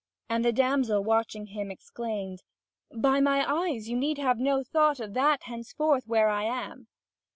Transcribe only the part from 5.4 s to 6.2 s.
henceforth